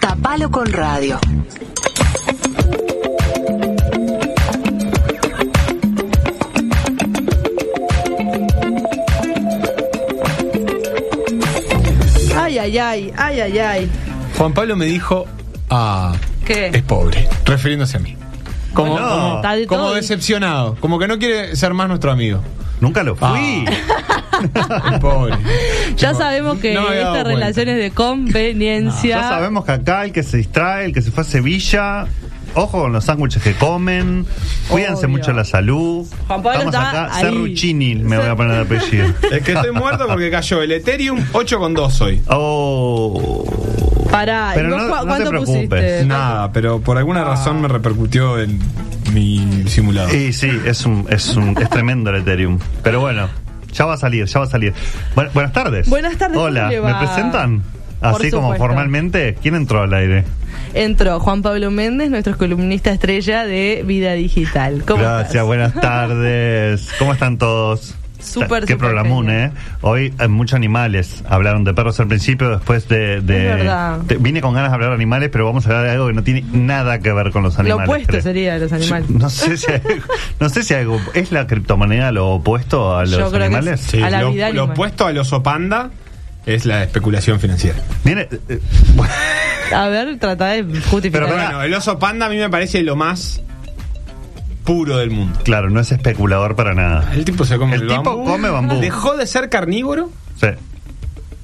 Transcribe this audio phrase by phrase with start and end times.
[0.00, 1.18] Tapalo con radio.
[12.36, 13.90] Ay, ay, ay, ay, ay, ay.
[14.36, 15.26] Juan Pablo me dijo,
[15.70, 16.12] ah,
[16.44, 16.70] ¿Qué?
[16.72, 18.16] es pobre, refiriéndose a mí.
[18.74, 19.94] Como, Bueno, como- está de como todo.
[19.94, 22.40] decepcionado, como que no quiere ser más nuestro amigo.
[22.80, 23.30] Nunca lo Ah.
[23.30, 23.64] fui.
[24.92, 25.34] Es pobre.
[25.96, 27.24] Ya sabemos que no esta cuenta.
[27.24, 29.16] relación es de conveniencia.
[29.16, 32.06] Ya sabemos que acá el que se distrae, el que se fue a Sevilla,
[32.54, 34.26] ojo con los sándwiches que comen,
[34.68, 35.08] cuídense Obvio.
[35.18, 36.06] mucho la salud.
[36.26, 37.24] Juan Pablo Estamos está acá, ahí.
[37.24, 39.06] Cerruchini me voy a poner de apellido.
[39.32, 42.22] Es que estoy muerto porque cayó el Ethereum 8,2 hoy.
[42.28, 43.44] Oh.
[44.10, 45.66] Pará, ¿y Pero no- cu- no te ¿cuánto preocupes.
[45.68, 46.04] pusiste?
[46.04, 48.60] Nada, pero por alguna razón me repercutió en
[49.12, 50.14] mi simulador.
[50.14, 52.58] Y sí, es un, es un, es tremendo el Ethereum.
[52.84, 53.28] Pero bueno,
[53.74, 54.72] ya va a salir, ya va a salir.
[55.14, 55.88] Bu- buenas tardes.
[55.90, 57.62] Buenas tardes, Hola, ¿cómo le ¿me presentan?
[58.00, 60.24] Así como formalmente, ¿quién entró al aire?
[60.74, 64.82] Entró Juan Pablo Méndez, nuestro columnista estrella de Vida Digital.
[64.86, 65.46] ¿Cómo Gracias, estás?
[65.46, 66.88] buenas tardes.
[66.98, 67.94] ¿Cómo están todos?
[68.24, 69.52] Súper, Qué programón, genial.
[69.54, 69.58] ¿eh?
[69.82, 71.22] Hoy hay muchos animales.
[71.28, 73.20] Hablaron de perros al principio, después de.
[73.20, 73.98] de- Es verdad.
[73.98, 76.14] de- vine con ganas de hablar de animales, pero vamos a hablar de algo que
[76.14, 77.88] no tiene nada que ver con los Lo animales.
[77.88, 78.22] opuesto creo.
[78.22, 79.10] sería de los animales.
[79.10, 79.82] No sé si hay,
[80.40, 81.00] no sé si hay algo.
[81.14, 83.80] ¿Es la criptomoneda lo opuesto a Yo los creo que animales?
[83.80, 84.02] sí.
[84.02, 85.90] a la lo, vida lo opuesto al oso panda
[86.46, 87.78] es la especulación financiera.
[88.04, 88.28] Viene.
[88.48, 88.60] eh,
[89.74, 91.24] A ver, trata de justificar.
[91.24, 93.40] Pero Bueno, el oso panda a mí me parece lo más
[94.64, 95.38] puro del mundo.
[95.44, 97.12] claro, no es especulador para nada.
[97.14, 98.24] El tipo se come El el, tipo bambú.
[98.24, 98.80] come bambú.
[98.80, 100.48] Dejó de ser carnívoro Sí.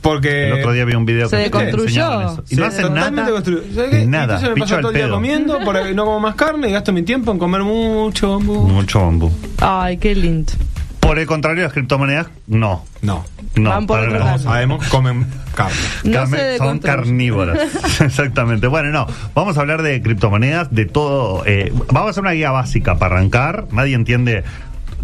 [0.01, 2.37] porque El otro día vi un video Se que deconstruyó.
[2.49, 3.31] Y no hacen nada.
[3.31, 3.63] construyó.
[3.75, 4.07] ¿Sabes qué?
[4.07, 5.15] Nada, Entonces me paso al todo el día pedo.
[5.17, 8.67] comiendo porque no como más carne y gasto mi tiempo en comer mucho bambú.
[8.69, 9.31] Mucho bambú.
[9.59, 10.53] Ay, qué lindo.
[11.01, 12.85] Por el contrario, las criptomonedas, no.
[13.03, 13.25] No.
[13.57, 14.39] No, Van por otro.
[14.39, 15.75] Sabemos, comen carne.
[16.05, 17.59] No Carne- se son carnívoras.
[18.01, 18.67] Exactamente.
[18.69, 19.07] Bueno, no.
[19.35, 21.43] Vamos a hablar de criptomonedas, de todo.
[21.47, 23.67] eh, vamos a hacer una guía básica para arrancar.
[23.73, 24.45] Nadie entiende.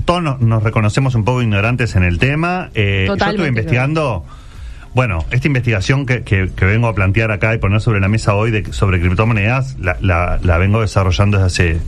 [0.05, 2.71] Todos nos, nos reconocemos un poco ignorantes en el tema.
[2.75, 4.25] Eh, yo estuve investigando.
[4.95, 8.35] Bueno, esta investigación que, que- que vengo a plantear acá y poner sobre la mesa
[8.35, 11.81] hoy de, sobre criptomonedas, la, la- la vengo desarrollando desde hace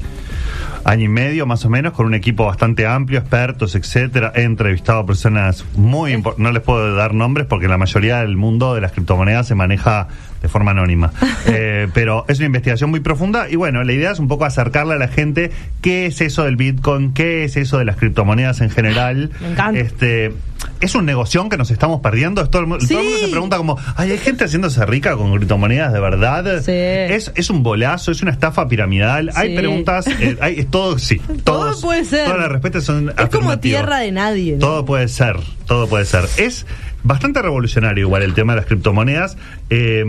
[0.84, 4.32] año y medio más o menos con un equipo bastante amplio, expertos, etcétera.
[4.34, 8.36] He entrevistado a personas muy importantes, no les puedo dar nombres porque la mayoría del
[8.36, 10.08] mundo de las criptomonedas se maneja
[10.42, 11.12] de forma anónima.
[11.50, 14.94] Eh, pero es una investigación muy profunda y bueno, la idea es un poco acercarle
[14.94, 15.50] a la gente
[15.80, 19.30] qué es eso del Bitcoin, qué es eso de las criptomonedas en general.
[19.40, 19.78] Me encanta.
[19.80, 20.32] Este,
[20.80, 22.46] es un negocio que nos estamos perdiendo.
[22.50, 22.88] Todo, el, Sí.
[22.88, 26.60] todo el mundo se pregunta como, "Ay, hay gente haciéndose rica con criptomonedas de verdad.
[26.62, 26.72] Sí.
[26.72, 29.30] Es, es un bolazo, es una estafa piramidal.
[29.36, 31.18] Hay preguntas, eh, hay, todo, sí.
[31.44, 32.24] Todo puede ser.
[32.26, 34.52] Todas las respuestas son Es como tierra de nadie.
[34.54, 34.58] ¿no?
[34.58, 36.24] Todo puede ser, todo puede ser.
[36.36, 36.66] Es
[37.02, 39.36] bastante revolucionario igual el tema de las criptomonedas,
[39.70, 40.04] eh,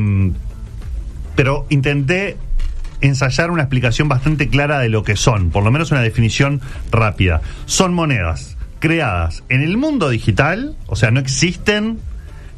[1.35, 2.38] pero intenté
[3.01, 6.61] ensayar una explicación bastante clara de lo que son, por lo menos una definición
[6.91, 7.41] rápida.
[7.66, 11.99] Son monedas creadas en el mundo digital, o sea, no existen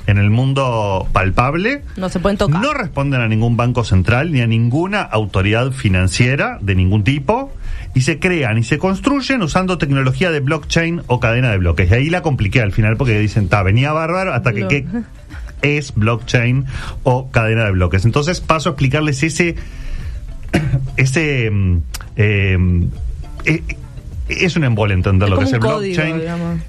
[0.08, 1.84] en el mundo palpable.
[1.98, 2.62] No se pueden tocar.
[2.62, 7.52] No responden a ningún banco central ni a ninguna autoridad financiera de ningún tipo
[7.94, 11.90] y se crean y se construyen usando tecnología de blockchain o cadena de bloques.
[11.92, 14.86] Y ahí la compliqué al final porque dicen, ta, venía bárbaro hasta que qué
[15.62, 16.66] es blockchain
[17.04, 18.06] o cadena de bloques.
[18.06, 19.56] Entonces paso a explicarles ese
[20.98, 21.78] ese mm,
[22.16, 22.58] eh,
[23.46, 23.64] eh,
[24.28, 26.20] es un embole entender Es lo que es el código, blockchain.
[26.20, 26.60] digamos.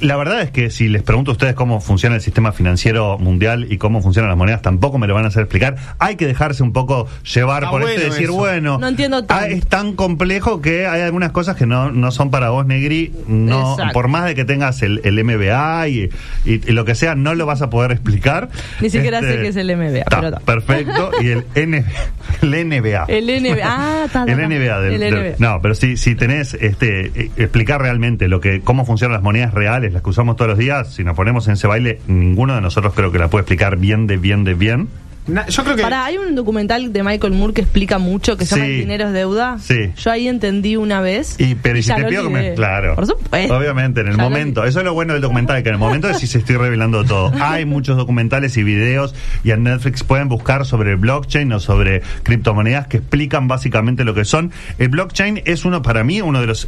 [0.00, 3.66] La verdad es que si les pregunto a ustedes cómo funciona el sistema financiero mundial
[3.70, 5.76] y cómo funcionan las monedas, tampoco me lo van a hacer explicar.
[5.98, 8.34] Hay que dejarse un poco llevar Está por esto y bueno decir, eso.
[8.34, 9.44] bueno, No entiendo tanto.
[9.44, 13.12] ah, es tan complejo que hay algunas cosas que no, no son para vos, Negri.
[13.26, 13.92] No, Exacto.
[13.92, 16.10] por más de que tengas el, el MBA y,
[16.44, 18.48] y- y lo que sea, no lo vas a poder explicar.
[18.80, 20.40] Ni siquiera Este, sé qué es el MBA, ta, pero ta.
[20.40, 21.10] Perfecto.
[21.20, 21.84] Y el, N,
[22.42, 23.04] el NBA.
[23.08, 23.62] El NBA.
[23.64, 24.36] Ah, ta, El.
[24.38, 28.60] NBA del, El del- no, pero si, si tenés este eh, explicar realmente lo que
[28.60, 31.54] cómo funcionan las monedas reales, las que usamos todos los días, si nos ponemos en
[31.54, 34.88] ese baile, ninguno de nosotros creo que la puede explicar bien de bien de bien.
[35.26, 35.82] Na- yo creo que.
[35.82, 38.66] Pará, hay un documental de Michael Moore que explica mucho, que se llama.
[38.68, 39.58] El dinero es deuda.
[39.60, 39.92] Sí.
[39.96, 41.36] Yo ahí entendí una vez.
[41.38, 42.96] Y pero y si te pido que me claro.
[42.96, 43.56] Por supuesto.
[43.56, 44.64] Obviamente, en el Ya momento.
[44.64, 47.04] Eso es lo bueno del documental, que en el momento de si se estoy revelando
[47.04, 47.32] todo.
[47.40, 49.14] Hay muchos documentales y videos
[49.44, 54.14] y en Netflix pueden buscar sobre el blockchain o sobre criptomonedas que explican básicamente lo
[54.14, 54.50] que son.
[54.78, 56.66] El blockchain es uno, para mí, uno de las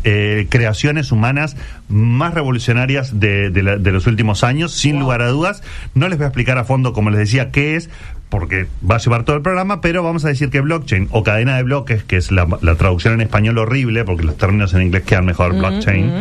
[0.48, 1.56] creaciones humanas
[1.88, 5.62] más revolucionarias de, de la- de los últimos años, sin lugar a dudas.
[5.94, 7.90] No les voy a explicar a fondo, como les decía, qué es,
[8.28, 11.56] porque va a llevar todo el programa, pero vamos a decir que blockchain o cadena
[11.56, 15.04] de bloques, que es la, la traducción en español horrible, porque los términos en inglés
[15.04, 16.12] quedan mejor, blockchain,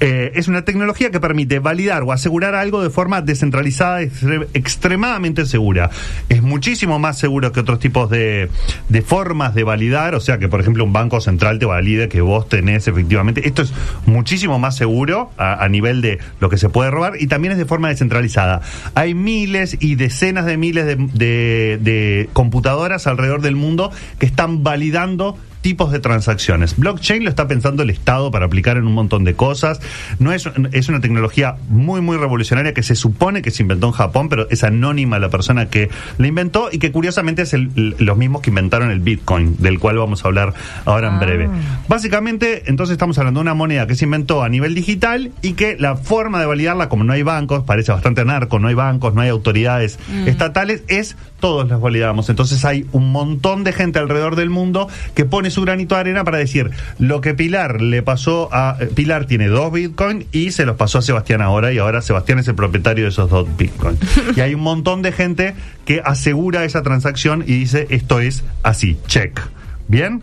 [0.00, 4.48] eh, es una tecnología que permite validar o asegurar algo de forma descentralizada y extre-
[4.54, 5.88] extremadamente segura.
[6.28, 8.50] Es muchísimo más seguro que otros tipos de,
[8.90, 12.20] de formas de validar, o sea que, por ejemplo, un banco central te valide que
[12.20, 13.46] vos tenés efectivamente.
[13.48, 13.72] Esto es
[14.04, 17.58] muchísimo más seguro a, a nivel de lo que se puede robar y también es
[17.58, 18.60] de forma descentralizada.
[18.94, 24.62] Hay miles y decenas de miles de, de- de computadoras alrededor del mundo que están
[24.62, 26.76] validando tipos de transacciones.
[26.76, 29.80] Blockchain lo está pensando el Estado para aplicar en un montón de cosas.
[30.18, 33.92] No es, es una tecnología muy, muy revolucionaria que se supone que se inventó en
[33.92, 35.88] Japón, pero es anónima la persona que
[36.18, 39.98] la inventó y que curiosamente es el- los mismos que inventaron el Bitcoin, del cual
[39.98, 40.52] vamos a hablar
[40.84, 41.18] ahora en Ah.
[41.20, 41.48] breve.
[41.86, 45.76] Básicamente, entonces estamos hablando de una moneda que se inventó a nivel digital y que
[45.78, 49.20] la forma de validarla, como no hay bancos, parece bastante narco, no hay bancos, no
[49.20, 52.30] hay autoridades estatales, es todos las validamos.
[52.30, 56.22] Entonces hay un montón de gente alrededor del mundo que pone su granito de arena
[56.22, 60.64] para decir lo que Pilar le pasó a eh, Pilar tiene dos Bitcoin y se
[60.64, 63.98] los pasó a Sebastián ahora y ahora Sebastián es el propietario de esos dos Bitcoin.
[64.36, 65.54] y hay un montón de gente
[65.84, 69.40] que asegura esa transacción y dice esto es así, check.
[69.88, 70.22] ¿Bien?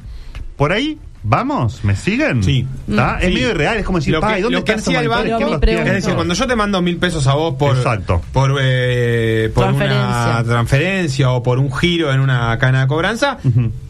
[0.56, 0.98] Por ahí
[1.32, 1.84] ¿Vamos?
[1.84, 2.44] ¿Me siguen?
[2.44, 2.66] Sí.
[2.90, 3.20] ¿Está?
[3.20, 3.34] Es Sí.
[3.36, 5.02] medio irreal, es como decir, Lo "Pa, que- ¿y dónde lo que están esos hacía
[5.02, 7.28] el banco- ¿Quién los Pero mi tiene?" Es decir, cuando yo te mando mil pesos
[7.28, 8.20] a vos por, Exacto.
[8.34, 10.44] por, eh, por una Transferencia.
[10.44, 13.38] transferencia o por un giro en una cadena de cobranza,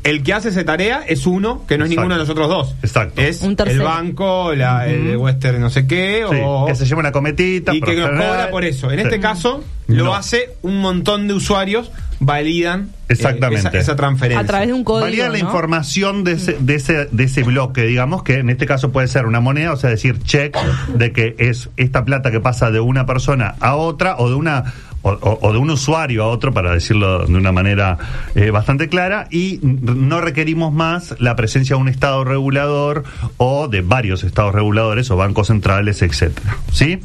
[0.04, 2.02] el que hace esa tarea es uno que no es Exacto.
[2.02, 2.76] ninguno de los otros dos.
[2.84, 3.22] Exacto.
[3.22, 7.00] Es Un el banco, la, el Western no sé qué, Sí, o que se lleva
[7.00, 7.74] una cometita.
[7.74, 8.92] y que nos cobra por eso.
[8.92, 9.04] En Sí.
[9.06, 10.16] este caso, lo No.
[10.16, 11.92] hace un montón de usuarios,
[12.22, 13.70] validan eh, Exactamente.
[13.70, 14.42] esa, esa transferencia.
[14.42, 15.06] A través de un código.
[15.06, 18.92] Valida la información de ese, de, ese, de ese bloque, digamos, que en este caso
[18.92, 20.56] puede ser una moneda, o sea, decir check
[20.96, 24.74] de que es esta plata que pasa de una persona a otra o de una
[25.02, 27.98] o, o- o de un usuario a otro, para decirlo de una manera
[28.36, 33.06] eh, bastante clara, y no requerimos más la presencia de un Estado regulador
[33.38, 36.58] o de varios Estados reguladores o bancos centrales, etcétera.
[36.74, 37.00] ¿Sí?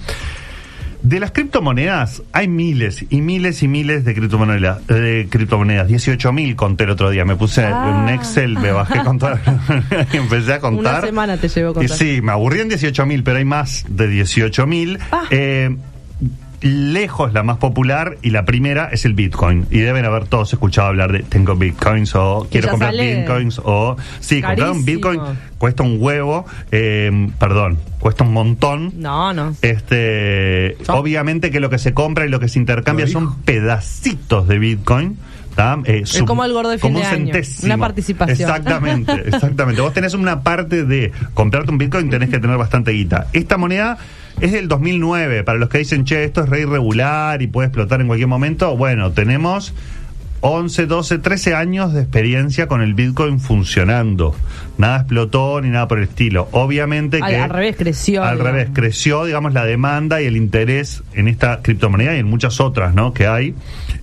[1.04, 4.86] De las criptomonedas hay miles y miles y miles de criptomonedas.
[4.86, 5.86] De criptomonedas.
[5.86, 7.26] 18.000 conté el otro día.
[7.26, 7.90] Me puse Ah.
[7.90, 9.38] en un Excel, me bajé a contar.
[10.12, 10.94] y empecé a contar.
[11.00, 11.96] Una semana te llevó a Y contar.
[11.98, 14.98] sí, me aburrí en 18.000, pero hay más de 18.000.
[15.12, 15.24] Ah.
[15.30, 15.76] Eh,
[16.64, 19.66] lejos la más popular y la primera es el Bitcoin.
[19.70, 23.96] Y deben haber todos escuchado hablar de tengo Bitcoins o quiero comprar sale Bitcoins o...
[24.20, 24.84] Sí, comprar un.
[24.84, 25.20] Bitcoin
[25.58, 28.92] cuesta un huevo, eh, perdón, cuesta un montón.
[28.96, 29.54] No, no.
[29.62, 30.94] Este, No.
[30.94, 35.18] obviamente que lo que se compra y lo que se intercambia son pedacitos de Bitcoin.
[35.84, 37.66] Eh, sub- como el gordo de fin como de un año, centésimo.
[37.66, 38.40] una participación.
[38.50, 39.80] Exactamente, exactamente.
[39.82, 43.28] Vos tenés una parte de comprarte un Bitcoin, tenés que tener bastante guita.
[43.32, 43.96] Esta moneda
[44.40, 45.44] es del 2009.
[45.44, 48.76] Para los que dicen, che, esto es re irregular y puede explotar en cualquier momento,
[48.76, 49.74] bueno, tenemos
[50.40, 54.36] 11, 12, 13 años de experiencia con el Bitcoin funcionando.
[54.76, 56.48] Nada explotó ni nada por el estilo.
[56.52, 57.36] Obviamente que...
[57.36, 58.52] al revés, creció, Al digamos.
[58.52, 62.94] revés, creció, digamos, la demanda y el interés en esta criptomoneda y en muchas otras,
[62.94, 63.14] ¿no?
[63.14, 63.54] Que hay.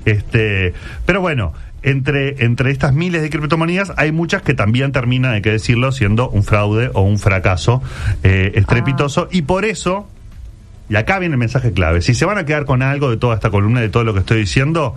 [0.05, 0.73] Este,
[1.05, 1.53] pero bueno,
[1.83, 6.29] entre, entre estas miles de criptomonedas hay muchas que también terminan, hay que decirlo, siendo
[6.29, 7.83] un fraude o un fracaso
[8.23, 9.27] eh, estrepitoso.
[9.31, 10.07] Y por eso,
[10.91, 13.35] y acá viene el mensaje clave, si se van a quedar con algo de toda
[13.35, 14.93] esta columna, de todo lo que estoy diciendo,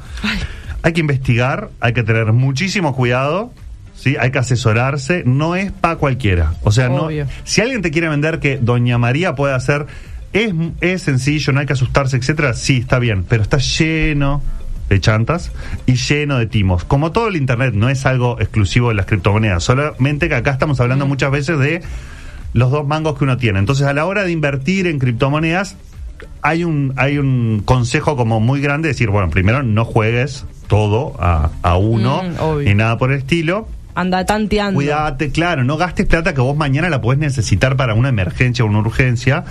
[0.82, 3.52] hay que investigar, hay que tener muchísimo cuidado.
[3.94, 6.54] Sí, hay que asesorarse, no es para cualquiera.
[6.64, 7.10] O sea, no,
[7.44, 9.86] si alguien te quiere vender que Doña María puede hacer,
[10.32, 14.42] es, es sencillo, no hay que asustarse, etcétera, sí, está bien, pero está lleno
[14.88, 15.52] de chantas
[15.86, 16.84] y lleno de timos.
[16.84, 20.80] Como todo el internet no es algo exclusivo de las criptomonedas, solamente que acá estamos
[20.80, 21.82] hablando muchas veces de
[22.54, 23.58] los dos mangos que uno tiene.
[23.58, 25.76] Entonces, a la hora de invertir en criptomonedas,
[26.42, 31.50] hay un, hay un consejo como muy grande, decir, bueno, primero no juegues todo a,
[31.62, 33.68] a uno Mm, ni nada por el estilo.
[33.96, 34.74] Anda tanteando.
[34.74, 38.68] Cuídate, claro, no gastes plata que vos mañana la podés necesitar para una emergencia o
[38.68, 39.44] una urgencia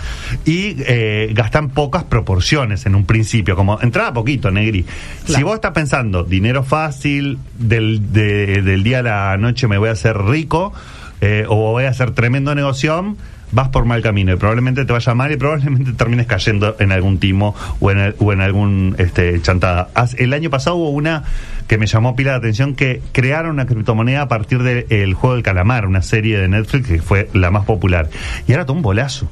[0.43, 4.85] y eh, gastan pocas proporciones en un principio, como entrada poquito, Negri.
[5.25, 9.87] Si vos estás pensando dinero fácil, del, de- del día a la noche me voy
[9.87, 10.73] a hacer rico
[11.21, 13.15] eh, o voy a hacer tremendo negocio,
[13.53, 17.19] vas por mal camino y probablemente te vaya mal y probablemente termines cayendo en algún
[17.19, 19.89] timo o en, el- o en algún este, chantada.
[20.17, 21.23] El año pasado hubo una
[21.67, 25.43] que me llamó pila de atención que crearon una criptomoneda a partir del juego del
[25.43, 28.09] calamar, una serie de Netflix que fue la más popular.
[28.47, 29.29] Y era todo un bolazo.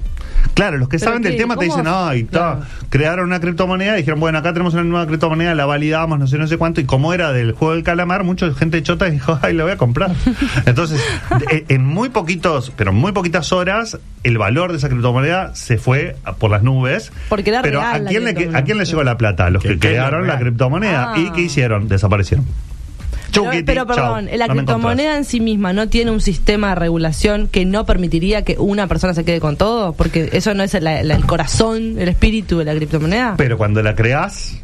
[0.55, 2.65] Claro, los que ¿Pero saben del tema te dicen, ay, está, Claro.
[2.89, 6.39] crearon una criptomoneda y dijeron, bueno, acá tenemos una nueva criptomoneda, la validamos, no sé,
[6.39, 9.53] no sé cuánto, y como era del juego del calamar, mucha gente chota dijo, ay,
[9.53, 10.11] la voy a comprar.
[10.65, 10.99] Entonces,
[11.67, 16.15] en muy poquitos, pero en muy poquitas horas, el valor de esa criptomoneda se fue
[16.23, 17.11] a- por las nubes.
[17.29, 18.59] Porque era pero real ¿a la quién, le, criptomoneda.
[18.59, 19.45] ¿a quién le llegó la plata?
[19.45, 21.13] A los Que- crearon la criptomoneda.
[21.13, 21.19] Ah.
[21.19, 21.87] ¿Y qué hicieron?
[21.87, 22.20] Desaparecieron.
[22.29, 22.43] Pero,
[23.31, 26.75] Chuquiti, pero chau, perdón, la no criptomoneda en sí misma no tiene un sistema de
[26.75, 30.73] regulación que no permitiría que una persona se quede con todo, porque eso no es
[30.73, 33.35] el corazón, el espíritu de la criptomoneda.
[33.37, 34.59] Pero cuando la creás,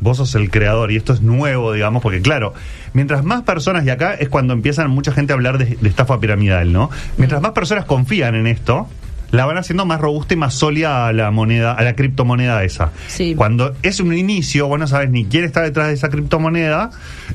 [0.00, 2.54] vos sos el creador y esto es nuevo, digamos, porque claro,
[2.92, 6.18] mientras más personas, y acá es cuando empiezan mucha gente a hablar de, de estafa
[6.18, 6.90] piramidal, ¿no?
[7.18, 8.88] Mientras más personas confían en esto,
[9.30, 12.92] la van haciendo más robusta y más sólida a la moneda, a la criptomoneda esa.
[13.08, 13.34] Sí.
[13.34, 16.90] Cuando es un inicio, vos no sabes ni quién está detrás de esa criptomoneda,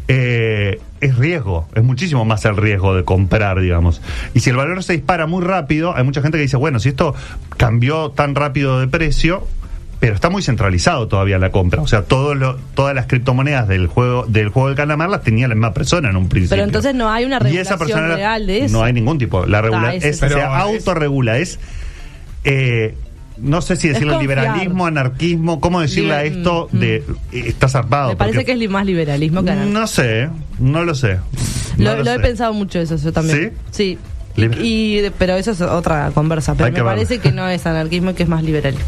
[0.08, 4.02] eh, es riesgo, es muchísimo más el riesgo de comprar, digamos.
[4.34, 6.90] Y si el valor se dispara muy rápido, hay mucha gente que dice, bueno, si
[6.90, 7.14] esto
[7.58, 9.48] cambió tan rápido de precio,
[10.04, 11.82] pero está muy centralizado todavía la compra.
[11.82, 15.48] O sea, todo lo, todas las criptomonedas del juego del juego del calamar las tenía
[15.48, 16.58] la misma persona en un principio.
[16.58, 18.78] Pero entonces no hay una Y esa regulación persona real de eso.
[18.78, 19.46] No hay ningún tipo.
[19.46, 21.38] La regula Ah, es, se autorregula.
[21.38, 21.58] Es.
[22.44, 22.96] Eh,
[23.38, 24.22] no sé si confiar.
[24.22, 26.98] liberalismo, anarquismo, cómo decirle a esto de.
[26.98, 28.10] eh, está zarpado.
[28.10, 29.80] Me parece porque- que es más liberalismo que anarquismo.
[29.80, 31.18] No sé, no lo sé.
[31.78, 33.54] lo, he pensado mucho eso yo también.
[33.72, 33.98] Sí.
[34.36, 36.54] Liber- Y, y- pero eso es otra conversa.
[36.54, 38.86] Pero Hay me que parece que no es anarquismo y que es más liberalismo.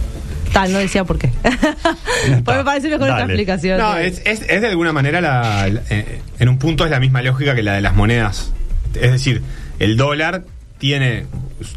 [0.54, 1.30] Tal, no decía por qué.
[2.46, 3.34] pues me parece mejor esta Dale.
[3.34, 3.78] explicación.
[3.78, 7.00] No, es, es, es de alguna manera, la, la- eh, en un punto es la
[7.00, 8.54] misma lógica que la de las monedas.
[8.94, 9.42] Es decir,
[9.80, 10.44] el dólar
[10.78, 11.26] tiene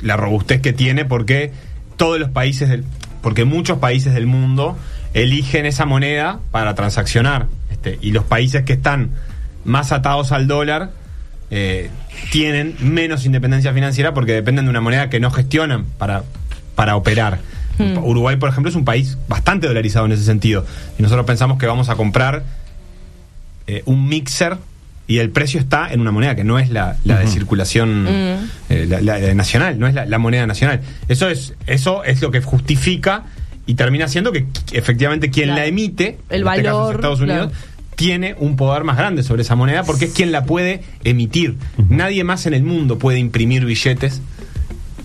[0.02, 1.50] la robustez que tiene porque
[1.98, 2.84] todos los países, del,
[3.20, 4.78] porque muchos países del mundo
[5.12, 7.48] eligen esa moneda para transaccionar.
[7.70, 9.10] Este, y los países que están
[9.64, 10.92] más atados al dólar
[11.50, 11.90] eh,
[12.30, 16.24] tienen menos independencia financiera porque dependen de una moneda que no gestionan para,
[16.74, 17.40] para operar.
[17.78, 17.98] Hmm.
[17.98, 20.64] Uruguay, por ejemplo, es un país bastante dolarizado en ese sentido.
[20.98, 22.44] Y nosotros pensamos que vamos a comprar
[23.66, 24.56] eh, un mixer
[25.08, 28.50] y el precio está en una moneda que no es la, la de circulación Mm.
[28.68, 30.80] eh, la, la de nacional, no es la, la moneda nacional.
[31.08, 33.24] Eso es, eso es lo que justifica
[33.66, 35.60] y termina siendo que qu- efectivamente quien Claro.
[35.62, 37.64] la emite, El en este caso es valor, Estados Unidos, claro.
[37.96, 41.56] tiene un poder más grande sobre esa moneda porque es quien la puede emitir.
[41.88, 44.20] Nadie más en el mundo puede imprimir billetes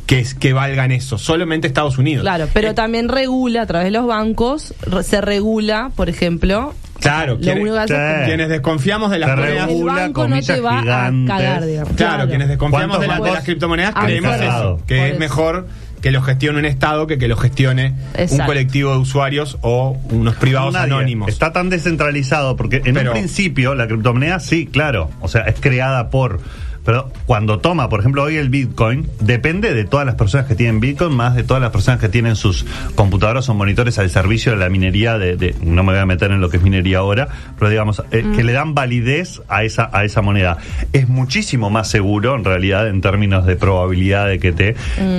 [0.06, 2.24] que, es, que valgan eso, solamente Estados Unidos.
[2.24, 6.74] Claro, pero Eh, también regula a través de los bancos, re- se regula, por ejemplo.
[7.04, 7.92] Claro, quienes-
[8.26, 9.70] quienes desconfiamos de las monedas.
[9.70, 11.94] el banco no te va a cagar, digamos.
[11.96, 15.12] Claro, quienes desconfiamos ¿Cuántos de, la- de las criptomonedas han creemos eso, que Por es
[15.12, 15.20] eso.
[15.20, 15.68] mejor
[16.02, 17.94] que lo gestione un Estado que que lo gestione
[18.30, 20.92] un colectivo de usuarios o unos privados Nadie.
[20.94, 21.30] anónimos.
[21.30, 25.56] Está tan descentralizado porque en Pero- un principio la criptomoneda sí, claro, o sea, es
[25.62, 26.42] creada por
[26.86, 30.80] pero cuando toma, por ejemplo, hoy el Bitcoin, depende de todas las personas que tienen
[30.80, 34.58] Bitcoin, más de todas las personas que tienen sus computadoras o monitores al servicio de
[34.58, 37.28] la minería de, de- no me voy a meter en lo que es minería ahora,
[37.58, 40.58] pero digamos, eh, que le dan validez a esa, a esa moneda.
[40.94, 44.76] Es muchísimo más seguro, en realidad, en términos de probabilidad de que te,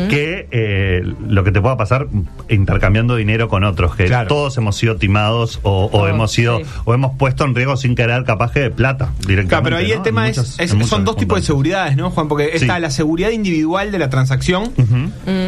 [0.08, 2.06] que eh, lo que te pueda pasar
[2.48, 4.28] intercambiando dinero con otros, que Claro.
[4.28, 6.64] todos hemos sido timados o, o Todos, hemos sido, sí.
[6.84, 9.48] o hemos puesto en riesgo sin querer capaz que de plata directamente.
[9.48, 9.94] Claro, pero ahí ¿no?
[9.94, 11.53] el tema es, muchas- es- son dos tipos de circunstancias.
[11.54, 12.28] Seguridades, ¿no, Juan?
[12.28, 12.80] Porque está Sí.
[12.82, 14.72] la seguridad individual de la transacción,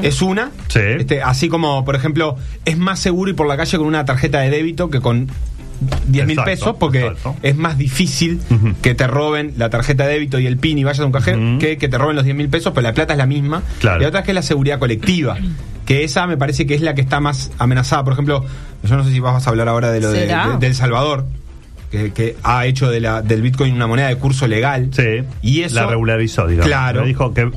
[0.03, 0.81] es una, Sí.
[0.99, 4.41] este, así como, por ejemplo, es más seguro ir por la calle con una tarjeta
[4.41, 5.29] de débito que con
[6.07, 7.37] 10 mil pesos, porque exacto.
[7.43, 8.41] es más difícil
[8.81, 11.59] que te roben la tarjeta de débito y el PIN y vayas a un cajero
[11.59, 13.63] que que te roben los 10 mil pesos, pero la plata es la misma.
[13.81, 14.03] Claro.
[14.03, 15.37] Y otra es que es la seguridad colectiva,
[15.85, 18.05] que esa me parece que es la que está más amenazada.
[18.05, 18.45] Por ejemplo,
[18.85, 20.27] yo no sé si vas a hablar ahora de lo de-
[20.61, 21.27] de El Salvador.
[21.91, 24.91] Que, que ha hecho de la, del Bitcoin una moneda de curso legal.
[24.93, 25.77] Sí, Y eso.
[25.77, 26.67] la regularizó, digamos.
[26.67, 27.03] Claro.
[27.03, 27.49] Le dijo que,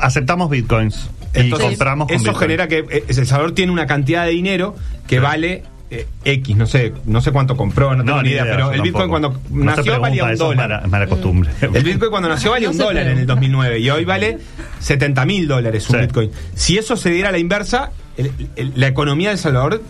[0.00, 4.24] aceptamos bitcoins y Entonces, compramos con eso genera que eh, El Salvador tiene una cantidad
[4.24, 4.76] de dinero
[5.08, 5.20] que Sí.
[5.22, 8.82] vale eh, X, no sé, no sé cuánto compró, no tengo ni idea, pero el
[8.82, 10.68] Bitcoin cuando No nació valía un dólar.
[10.68, 11.50] mala- es mala costumbre.
[11.60, 13.34] El Bitcoin cuando nació valía No un dólar en el pregunta.
[13.34, 14.38] 2009 y hoy vale
[14.80, 16.02] 70 mil dólares un Sí.
[16.02, 16.30] Bitcoin.
[16.54, 19.82] Si eso se diera a la inversa, el- el- la economía de El Salvador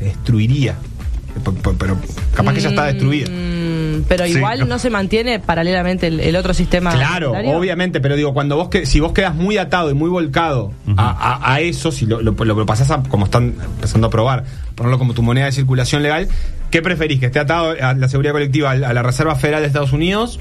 [0.00, 0.76] destruiría.
[1.78, 1.96] Pero
[2.34, 3.28] capaz que ya está destruida.
[3.30, 4.66] Mm, pero Sí, igual no.
[4.66, 6.90] no se mantiene paralelamente el, el otro sistema.
[6.92, 10.72] Claro, obviamente, pero digo, cuando vos que, si vos quedas muy atado y muy volcado
[10.96, 14.44] a, a- a eso, si lo, lo, lo pasás a, como están empezando a probar,
[14.74, 16.28] ponerlo como tu moneda de circulación legal,
[16.70, 17.20] ¿qué preferís?
[17.20, 20.38] ¿Que esté atado a la seguridad colectiva, a la Reserva Federal de Estados Unidos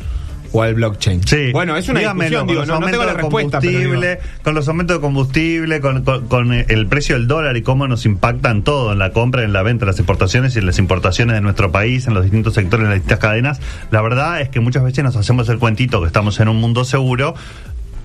[0.54, 1.22] o al blockchain?
[1.28, 1.52] Sí.
[1.52, 4.56] Bueno, es una Dígamelo, discusión, con digo, los no, no tengo la pero combustible, con
[4.56, 8.64] los aumentos de combustible, con, con- con el precio del dólar y cómo nos impactan
[8.64, 11.42] todo en la compra, en la venta, en las exportaciones y en las importaciones de
[11.42, 13.60] nuestro país, en los distintos sectores, en las distintas cadenas.
[13.92, 16.86] La verdad es que muchas veces nos hacemos el cuentito que estamos en un mundo
[16.86, 17.34] seguro.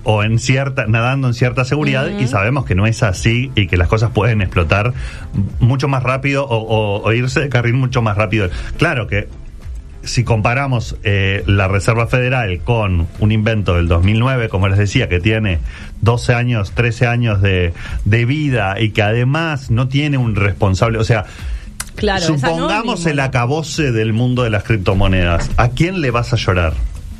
[0.05, 3.75] o en cierta, nadando en cierta seguridad y sabemos que no es así y que
[3.75, 4.93] las cosas pueden explotar
[5.59, 8.49] mucho más rápido o, o- o irse de carril mucho más rápido.
[8.77, 9.27] Claro que
[10.03, 15.19] si comparamos eh, la Reserva Federal con un invento del 2009, como les decía, que
[15.19, 15.59] tiene
[16.01, 17.73] 12 años, 13 años de,
[18.05, 21.25] de vida y que además no tiene un responsable, o sea,
[21.95, 26.73] Claro, supongamos el acabose del mundo de las criptomonedas, ¿a quién le vas a llorar?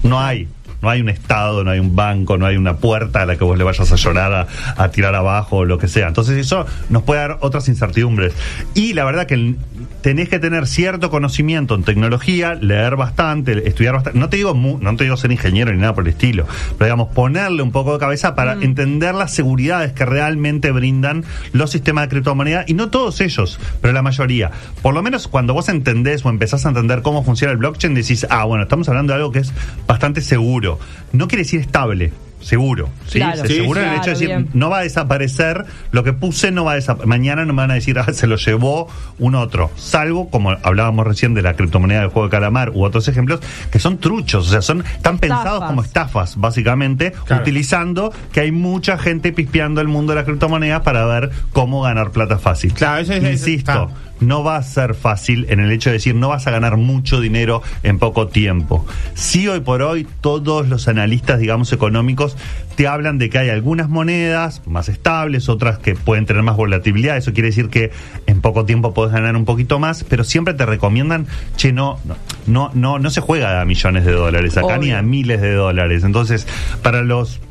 [0.03, 0.47] No hay.
[0.81, 3.43] No hay un Estado, no hay un banco, no hay una puerta a la que
[3.43, 4.47] vos le vayas a llorar, a,
[4.81, 6.07] a tirar abajo o lo que sea.
[6.07, 8.31] Entonces eso nos puede dar otras incertidumbres.
[8.75, 9.57] Y la verdad que el-
[10.01, 14.17] tenés que tener cierto conocimiento en tecnología, leer bastante, estudiar bastante.
[14.19, 16.45] No te digo mu- no te digo ser ingeniero ni nada por el estilo,
[16.77, 18.63] pero digamos ponerle un poco de cabeza para Mm.
[18.63, 23.93] entender las seguridades que realmente brindan los sistemas de criptomoneda y no todos ellos, pero
[23.93, 24.51] la mayoría.
[24.81, 28.25] Por lo menos cuando vos entendés o empezás a entender cómo funciona el blockchain, decís,
[28.29, 29.51] ah, bueno, estamos hablando de algo que es
[29.87, 30.79] bastante seguro.
[31.11, 32.11] No quiere decir estable.
[32.41, 33.19] Seguro, ¿sí?
[33.19, 33.41] Claro.
[33.41, 34.49] Se- Sí, seguro en el claro, hecho de decir, bien.
[34.53, 37.71] no va a desaparecer, lo que puse no va a desaparecer, mañana no me van
[37.71, 41.99] a decir, ah, se lo llevó un otro, salvo, como hablábamos recién de la criptomoneda
[42.01, 43.39] del juego de calamar u otros ejemplos,
[43.71, 45.19] que son truchos, o sea, son están Estafas.
[45.19, 47.41] pensados como estafas, básicamente, Claro.
[47.41, 52.11] utilizando que hay mucha gente pispeando el mundo de las criptomonedas para ver cómo ganar
[52.11, 52.73] plata fácil.
[52.73, 53.91] Claro, eso es- eso Insisto.
[54.19, 57.19] No va a ser fácil en el hecho de decir no vas a ganar mucho
[57.19, 58.85] dinero en poco tiempo.
[59.13, 62.37] Sí, hoy por hoy todos los analistas, digamos, económicos
[62.75, 67.17] te hablan de que hay algunas monedas más estables, otras que pueden tener más volatilidad.
[67.17, 67.91] Eso quiere decir que
[68.25, 72.15] en poco tiempo puedes ganar un poquito más, pero siempre te recomiendan, che, no, no,
[72.47, 76.03] no, no, no se juega a millones de dólares acá ni a miles de dólares.
[76.03, 76.47] Entonces,
[76.81, 77.41] para los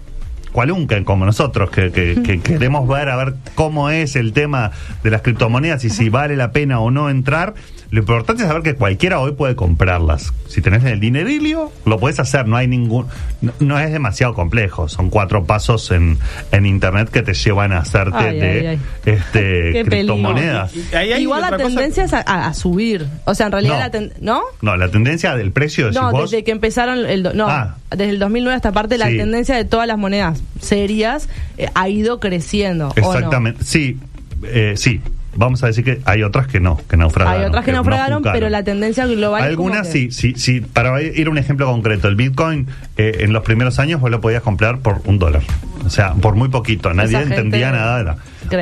[0.58, 4.72] cualunca como nosotros que, que- que queremos ver a ver cómo es el tema
[5.04, 7.54] de las criptomonedas y si vale la pena o no entrar
[7.90, 12.18] lo importante es saber que cualquiera hoy puede comprarlas si tenés el dinerilio lo puedes
[12.18, 13.06] hacer no hay ningún
[13.40, 16.18] no, no es demasiado complejo son cuatro pasos en,
[16.50, 18.80] en internet que te llevan a hacerte Ay, de ay, ay.
[19.06, 20.72] este criptomonedas
[21.18, 23.06] Igual la cosa- tendencia es a, subir.
[23.26, 23.80] O sea, en realidad No.
[23.80, 24.42] la ten- ¿No?
[24.60, 27.76] no la tendencia del precio No, vos desde que empezaron el no, Ah.
[27.90, 29.16] desde el 2009 hasta parte la Sí.
[29.18, 32.92] tendencia de todas las monedas serias eh, ha ido creciendo.
[32.96, 33.98] exactamente sí
[34.42, 35.00] eh, sí
[35.38, 37.40] Vamos a decir que hay otras que no, que naufragaron.
[37.40, 40.60] Hay otras que naufragaron, pero la tendencia global Algunas sí, sí, sí.
[40.60, 42.66] Para ir a un ejemplo concreto, el Bitcoin
[42.96, 45.42] eh, en los primeros años vos lo podías comprar por un dólar.
[45.86, 46.92] O sea, por muy poquito.
[46.92, 48.16] Nadie entendía nada de la.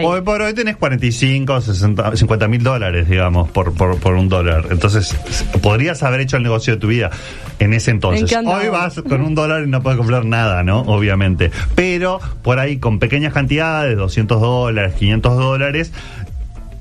[0.05, 4.67] Hoy por hoy tenés 45, 60, 50 mil dólares, digamos, por, por, por un dólar.
[4.71, 5.17] Entonces,
[5.63, 7.11] podrías haber hecho el negocio de tu vida
[7.59, 8.31] en ese entonces.
[8.45, 10.81] Hoy vas con un dólar y no puedes comprar nada, ¿no?
[10.81, 11.51] Obviamente.
[11.75, 15.93] Pero por ahí, con pequeñas cantidades, 200 dólares, 500 dólares,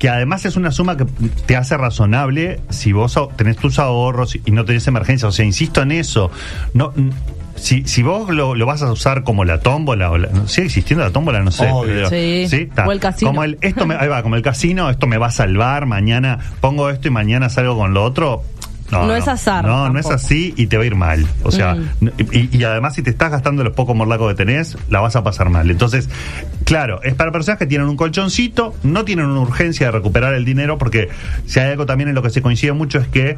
[0.06, 1.06] que además es una suma que
[1.48, 5.28] te hace razonable si vos tenés tus ahorros y no tenés emergencia.
[5.28, 6.30] O sea, insisto en eso.
[6.76, 7.12] No, n-
[7.56, 11.04] si, si vos lo, lo vas a usar como la tómbola, o la, sigue existiendo
[11.04, 11.68] la tómbola, no sé.
[11.72, 12.08] Obvio.
[12.08, 12.46] Sí.
[12.52, 12.86] Está.
[12.86, 13.32] O el casino.
[13.32, 16.38] Como el, esto me, ahí va, como el casino, esto me va a salvar, mañana
[16.62, 18.44] pongo esto y mañana salgo con lo otro.
[18.91, 21.26] No es azar No, no es así y te va a ir mal.
[21.43, 22.08] O sea, Mm.
[22.32, 25.24] y, y además si te estás gastando los pocos morlacos que tenés, la vas a
[25.24, 25.69] pasar mal.
[25.71, 26.08] Entonces,
[26.65, 30.45] claro, es para personas que tienen un colchoncito, no tienen una urgencia de recuperar el
[30.45, 31.10] dinero, porque
[31.45, 33.38] si hay algo también en lo que se coincide mucho es que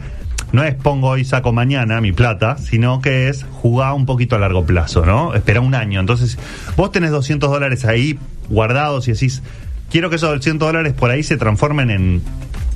[0.51, 4.39] no es pongo hoy saco mañana mi plata, sino que es jugar un poquito a
[4.39, 5.33] largo plazo, ¿no?
[5.33, 5.99] Espera un año.
[5.99, 6.37] Entonces,
[6.75, 8.17] vos tenés 200 dólares ahí
[8.49, 9.41] guardados y decís,
[9.89, 12.21] quiero que esos 200 dólares por ahí se transformen en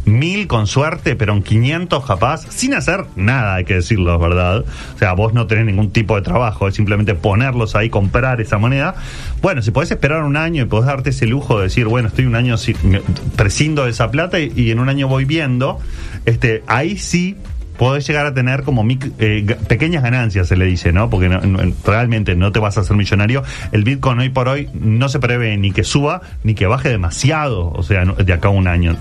[0.05, 4.65] mil con suerte, pero en 500 capaz, sin hacer nada, hay que decirlo, ¿verdad?
[4.95, 8.57] O sea, vos no tenés ningún tipo de trabajo, es simplemente ponerlos ahí, comprar esa
[8.57, 8.95] moneda.
[9.41, 12.25] Bueno, si podés esperar un año y podés darte ese lujo de decir, bueno, estoy
[12.25, 12.55] un año,
[13.35, 15.79] prescindo de esa plata y, y en un año voy viendo,
[16.25, 17.37] este, ahí sí
[17.81, 21.09] podés llegar a tener como mic- eh, pequeñas ganancias, se le dice, ¿no?
[21.09, 23.41] Porque no- no- realmente no te vas a hacer millonario.
[23.71, 27.71] El Bitcoin hoy por hoy no se prevé ni que suba ni que baje demasiado,
[27.71, 28.95] o sea, no- de acá a un año.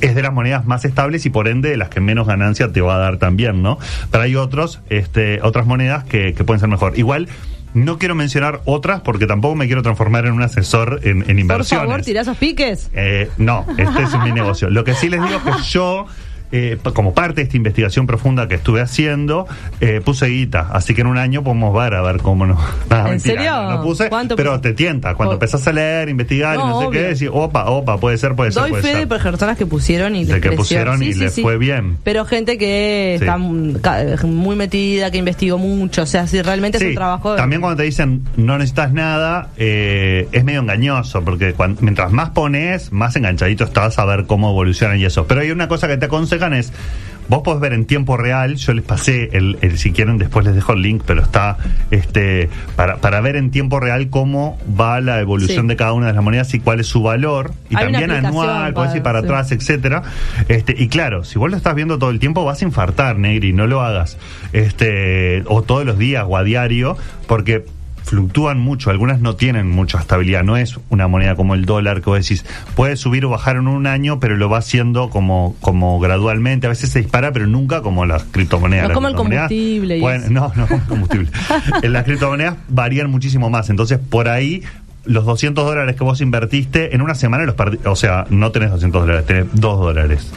[0.00, 2.80] Es de las monedas más estables y por ende de las que menos ganancia te
[2.80, 3.78] va a dar también, ¿no?
[4.10, 6.98] Pero hay otros, este, otras monedas que, que pueden ser mejor.
[6.98, 7.28] Igual.
[7.74, 11.38] No quiero mencionar otras porque tampoco me quiero transformar en un asesor en, en Por
[11.38, 11.86] inversiones.
[11.86, 12.90] favor, tirá esos piques.
[12.94, 14.68] Eh, no, este es mi negocio.
[14.70, 16.04] Lo que sí les digo es que yo,
[16.52, 19.46] eh, como parte de esta investigación profunda que estuve haciendo,
[19.80, 20.68] eh, puse guita.
[20.72, 22.58] Así que en un año podemos ver a ver cómo no.
[22.90, 23.52] Nada, ¿En mentira, serio?
[23.62, 25.14] No, no puse, ¿Cuánto pero te tienta.
[25.14, 25.34] Cuando Oh.
[25.34, 28.52] empezás a leer, investigar y No, no sé qué, decís, opa, opa, puede ser, puede
[28.52, 28.96] ser, Doy fe ser.
[28.98, 30.56] de personas que pusieron y De les que creció.
[30.58, 31.96] pusieron y les fue bien.
[32.04, 33.24] Pero gente que Sí.
[33.24, 36.02] está muy metida, que investigó mucho.
[36.02, 37.32] O sea, si realmente es Sí, un trabajo.
[37.32, 42.30] de- También cuando te dicen no necesitas nada, eh, es medio engañoso, porque mientras más
[42.30, 45.26] pones, más enganchadito estás a ver cómo evolucionan y eso.
[45.26, 46.08] Pero hay una cosa que te
[46.52, 46.72] es,
[47.28, 50.54] vos podés ver en tiempo real, yo les pasé, el, el- si quieren después les
[50.54, 51.56] dejo el link, pero está
[51.92, 55.68] este para, para ver en tiempo real cómo va la evolución Sí.
[55.68, 58.74] de cada una de las monedas y cuál es su valor, y Hay también anual,
[58.74, 59.24] podés ir para- para sí.
[59.26, 60.02] atrás, etcétera.
[60.48, 63.52] Este, y claro, si vos lo estás viendo todo el tiempo, vas a infartar, Negri,
[63.52, 64.18] no lo hagas.
[64.52, 67.64] Este, o todos los días o a diario, porque
[68.12, 72.10] fluctúan mucho, algunas no tienen mucha estabilidad, no es una moneda como el dólar que
[72.10, 72.44] vos decís,
[72.74, 76.68] puede subir o bajar en un año, pero lo va haciendo como, como gradualmente, a
[76.68, 78.82] veces se dispara, pero nunca como las criptomonedas.
[78.82, 80.30] No Las como el combustible eso.
[80.30, 81.30] no, no como el combustible.
[81.82, 84.62] En las criptomonedas varían muchísimo más, entonces por ahí
[85.06, 89.06] los 200 dólares que vos invertiste, en una semana los o sea, no tenés 200
[89.06, 90.30] dólares, tenés 2 dólares.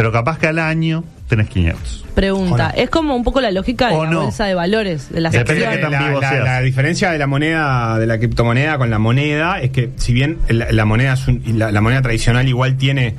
[0.00, 2.06] Pero capaz que al año tenés 500.
[2.14, 4.22] Pregunta, es como un poco la lógica de ¿O la no?
[4.22, 5.76] bolsa de valores, de las Depende de acciones.
[5.76, 8.98] qué tan la, vivo la- la diferencia de la moneda, de la criptomoneda con la
[8.98, 12.78] moneda, es que si bien la, la moneda es un- la, la moneda tradicional igual
[12.78, 13.14] tiene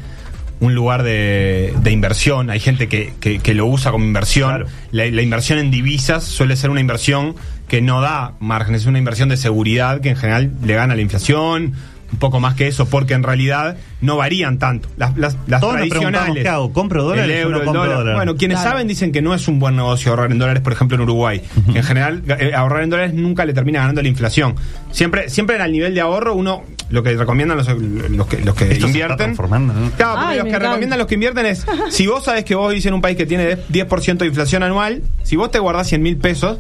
[0.59, 4.49] un lugar de, de inversión, hay gente que, que- que lo usa como inversión.
[4.49, 4.65] Claro.
[4.91, 7.35] La, la inversión en divisas suele ser una inversión
[7.67, 11.01] que no da márgenes, es una inversión de seguridad que en general le gana la
[11.03, 11.73] inflación,
[12.11, 14.89] un poco más que eso, porque en realidad no varían tanto.
[14.97, 16.43] Las, las, las Todos nos tradicionales.
[16.43, 16.73] ¿qué hago?
[16.73, 17.97] ¿Compro dólares el o el compro dólar.
[17.99, 18.15] dólares?
[18.17, 18.71] Bueno, quienes Claro.
[18.71, 21.41] saben dicen que no es un buen negocio ahorrar en dólares, por ejemplo, en Uruguay.
[21.73, 24.55] En general, eh, ahorrar en dólares nunca le termina ganando la inflación.
[24.91, 28.55] Siempre, siempre en el nivel de ahorro, uno, lo que recomiendan los, los que, los
[28.55, 29.17] que Esto se está invierten.
[29.17, 29.91] transformando, ¿no?
[29.91, 30.67] Claro, porque Ay, los que encanta.
[30.67, 33.25] recomiendan los que invierten es, si vos sabés que vos vivís en un país que
[33.25, 36.57] tiene 10% de inflación anual, si vos te guardás 100 mil pesos,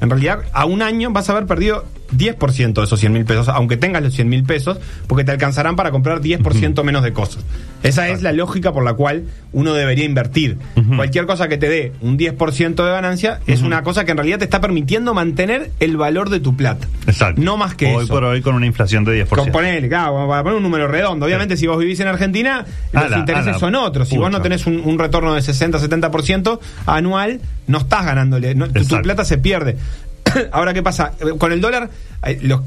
[0.00, 3.48] en realidad a un año vas a haber perdido 10% de esos 100 mil pesos,
[3.48, 7.44] aunque tengas los 100 mil pesos, porque te alcanzarán para comprar 10% menos de cosas.
[7.82, 10.58] Esa es la lógica por la cual uno debería invertir.
[10.96, 14.38] Cualquier cosa que te dé un 10% de ganancia es una cosa que en realidad
[14.38, 16.86] te está permitiendo mantener el valor de tu plata.
[17.06, 17.40] Exacto.
[17.42, 18.12] No más que hoy eso.
[18.12, 19.28] por hoy con una inflación de 10%.
[19.28, 21.26] Con claro, para poner un número redondo.
[21.26, 24.08] Obviamente, si vos vivís en Argentina, los intereses ala, son otros.
[24.08, 28.54] Si vos no tenés un, un retorno de 60-70% anual, no estás ganándole.
[28.54, 29.76] no- tu, plata se pierde.
[30.52, 31.12] Ahora, ¿qué pasa?
[31.20, 31.90] Eh, Con el dólar,
[32.42, 32.60] los-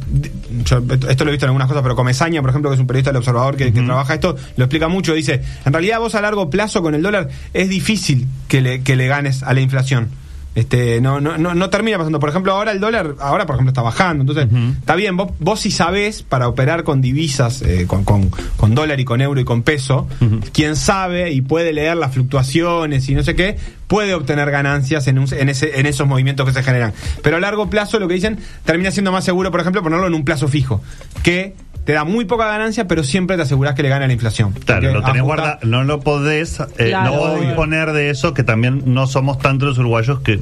[0.64, 2.88] yo esto lo he visto en algunas cosas, pero Comesaña, por ejemplo, que es un
[2.88, 5.14] periodista del Observador que, que trabaja esto, lo explica mucho.
[5.14, 8.96] Dice: En realidad, vos a largo plazo con el dólar es difícil que le, que
[8.96, 10.10] le ganes a la inflación.
[10.58, 12.20] Este, no, no, no, no termina pasando.
[12.20, 14.24] Por ejemplo, ahora el dólar, ahora por ejemplo está bajando.
[14.24, 14.48] Entonces,
[14.80, 19.00] está bien, vos, vos si sabés para operar con divisas, eh, con, con, con dólar
[19.00, 20.08] y con euro y con peso,
[20.54, 25.20] quien sabe y puede leer las fluctuaciones y no sé qué, puede obtener ganancias en,
[25.20, 26.92] un- en, ese, en esos movimientos que se generan.
[27.22, 30.16] Pero a largo plazo, lo que dicen, termina siendo más seguro, por ejemplo, ponerlo en
[30.16, 30.82] un plazo fijo,
[31.22, 31.54] que
[31.88, 34.52] te da muy poca ganancia, pero siempre te asegurás que le gana la inflación.
[34.52, 38.44] Claro, lo tenés guardado, no lo podés, eh, Claro, no podés disponer de eso, que
[38.44, 40.38] también no somos tantos los uruguayos que,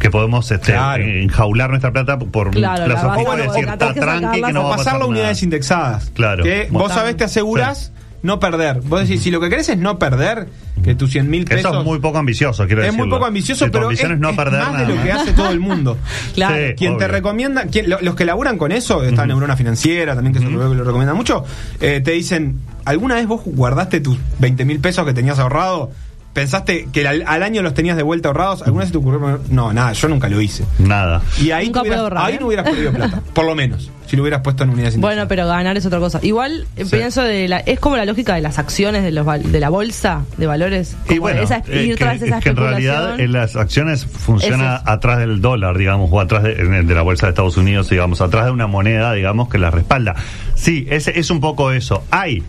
[0.00, 1.04] que podemos este, Claro.
[1.04, 4.42] enjaular nuestra plata por Claro, un plazo la fijo vas y a- decir, está tranqui
[4.42, 5.06] que no va a pasar pasarlo a nada".
[5.10, 6.10] unidades indexadas.
[6.12, 6.42] Claro.
[6.42, 6.78] Que Bueno.
[6.80, 7.92] vos sabés, te aseguras
[8.24, 8.80] no perder.
[8.80, 10.48] Vos decís, si lo que querés es no perder,
[10.82, 11.70] que tus 100 mil pesos.
[11.70, 13.06] Eso es muy poco ambicioso, quiero es decirlo.
[13.06, 15.12] muy poco ambicioso, Si pero es, es no es perder más nada de lo que
[15.12, 15.96] hace todo el mundo.
[16.34, 16.56] Claro.
[16.56, 20.32] Sí, Quien te recomienda, quien- lo- los que laburan con eso, está Neurona Financiera también,
[20.32, 21.44] que es que lo recomienda mucho,
[21.80, 25.92] eh, te dicen, ¿alguna vez vos guardaste tus 20 mil pesos que tenías ahorrado?
[26.34, 28.62] ¿Pensaste que al, al año los tenías de vuelta ahorrados?
[28.62, 29.40] ¿Alguna vez se te ocurrió?
[29.50, 30.64] No, nada, yo nunca lo hice.
[30.78, 31.22] Nada.
[31.40, 32.38] Y ahí, Nunca hubieras- ahorrar, ahí ¿eh?
[32.40, 35.46] no hubieras perdido plata, por lo menos, si lo hubieras puesto en unidades Bueno, pero
[35.46, 36.18] ganar es otra cosa.
[36.22, 36.96] Igual eh, Sí.
[36.96, 39.68] pienso de la, es como la lógica de las acciones de los val- de la
[39.68, 40.96] bolsa de valores.
[41.08, 44.04] Y bueno, esa, eh, ir que, tras esa es que en realidad en las acciones
[44.04, 47.88] funciona Es atrás del dólar, digamos, o atrás de, de la bolsa de Estados Unidos,
[47.90, 50.16] digamos, atrás de una moneda, digamos, que la respalda.
[50.56, 52.02] Sí, ese es un poco eso.
[52.10, 52.42] Hay,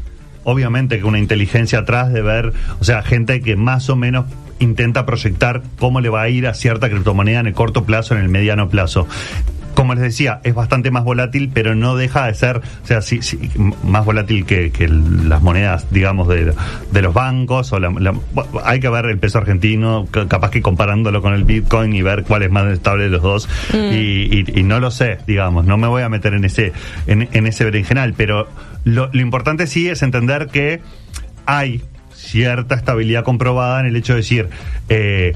[0.46, 4.26] obviamente, que una inteligencia atrás de ver, o sea, gente que más o menos
[4.60, 8.22] intenta proyectar cómo le va a ir a cierta criptomoneda en el corto plazo, en
[8.22, 9.06] el mediano plazo.
[9.74, 13.22] Como les decía, es bastante más volátil, pero no deja de ser, o sea, sí,
[13.22, 13.38] sí,
[13.84, 14.72] más volátil que,
[15.28, 16.54] las monedas, digamos, de,
[16.94, 17.74] de los bancos.
[17.74, 18.14] o la- la-
[18.64, 22.24] Hay que ver el peso argentino, ca- capaz que comparándolo con el Bitcoin y ver
[22.24, 23.50] cuál es más estable de los dos.
[23.74, 23.76] Y,
[24.40, 26.72] y- y no lo sé, digamos, no me voy a meter en ese,
[27.06, 28.48] en, en ese berenjenal, pero
[28.86, 30.82] lo, lo importante sí es entender que
[31.46, 34.50] hay cierta estabilidad comprobada en el hecho de decir,
[34.90, 35.34] eh,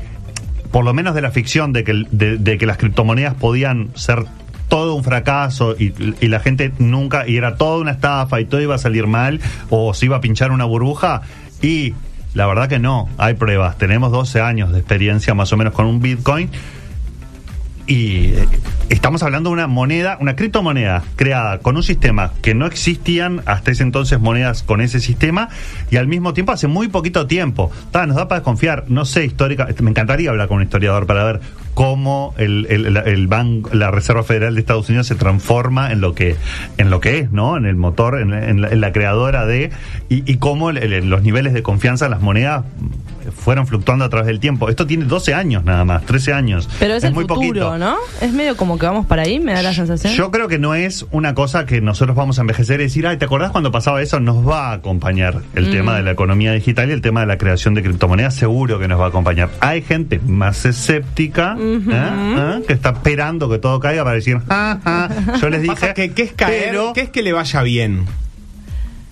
[0.71, 4.25] por lo menos de la ficción de que, de que las criptomonedas podían ser
[4.69, 8.62] todo un fracaso y, y la gente nunca, y era toda una estafa y todo
[8.62, 11.23] iba a salir mal o se iba a pinchar una burbuja.
[11.62, 11.95] Y
[12.35, 15.88] la verdad que no, hay pruebas, tenemos 12 años de experiencia más o menos con
[15.88, 16.49] un Bitcoin
[17.89, 18.47] y eh,
[18.89, 23.71] estamos hablando de una moneda, una criptomoneda creada con un sistema que no existían hasta
[23.71, 25.49] ese entonces monedas con ese sistema
[25.89, 27.71] y al mismo tiempo hace muy poquito tiempo.
[27.89, 31.23] Ta, nos da para desconfiar, no sé, histórica, me encantaría hablar con un historiador para
[31.23, 31.41] ver
[31.80, 36.13] cómo el, el, el banco, la Reserva Federal de Estados Unidos se transforma en lo
[36.13, 36.36] que,
[36.78, 37.56] en lo que es, ¿no?
[37.56, 39.72] En el motor, en, en la, en la creadora de,
[40.10, 42.65] y, y cómo el- el- los niveles de confianza en las monedas
[43.34, 44.68] fueron fluctuando a través del tiempo.
[44.70, 46.68] Esto tiene 12 años nada más, 13 años.
[46.80, 47.78] Pero es, el muy futuro, poquito.
[47.78, 47.96] ¿no?
[48.22, 50.13] Es medio como que vamos para ahí, me da la sensación.
[50.13, 53.15] Yo creo que no es una cosa que nosotros vamos a envejecer y decir, ay,
[53.18, 54.20] ¿te acordás cuando pasaba eso?
[54.20, 57.38] Nos va a acompañar el tema de la economía digital y el tema de la
[57.38, 59.50] creación de criptomonedas, seguro que nos va a acompañar.
[59.62, 61.82] Hay gente más escéptica ¿eh?
[61.91, 62.63] ¿Eh?
[62.67, 65.10] que está esperando que todo caiga para decir, "Ja, ja".
[65.41, 66.65] yo les dije que, ¿qué es caer?
[66.69, 68.05] pero ¿Qué es que le vaya bien?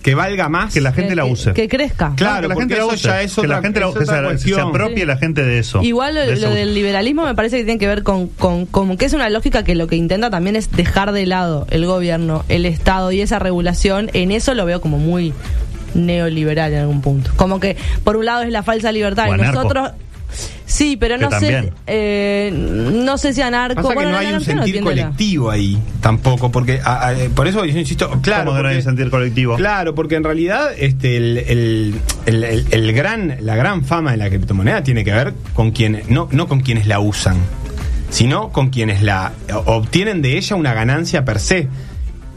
[0.02, 0.72] Que valga más.
[0.72, 1.52] que la gente que, la que- use.
[1.54, 2.12] Que crezca.
[2.16, 4.60] Claro, que la gente la use, ya es que la gente la- que se- se,
[4.60, 5.04] apropie Sí.
[5.06, 5.82] la gente de eso.
[5.82, 8.96] Igual lo, de lo del liberalismo me parece que tiene que ver con, con, con
[8.96, 12.44] que es una lógica que lo que intenta también es dejar de lado el gobierno,
[12.48, 14.08] el Estado y esa regulación.
[14.14, 15.34] En eso lo veo como muy
[15.94, 17.32] neoliberal en algún punto.
[17.36, 19.90] Como que por un lado es la falsa libertad y nosotros...
[20.68, 23.76] Sí, pero no sé, eh, no sé si anarco.
[23.76, 27.30] Pasa que bueno, no hay un no sentir colectivo ahí tampoco, porque a- a- eh,
[27.34, 29.56] por eso yo insisto, claro, ¿Cómo que no hay porque- sentir colectivo?
[29.56, 31.94] Claro, porque en realidad este el, el-
[32.26, 36.10] el- el- el gran la gran fama de la criptomoneda tiene que ver con quienes
[36.10, 37.38] no no con quienes la usan,
[38.10, 39.32] sino con quienes la
[39.66, 41.68] obtienen de ella una ganancia per se.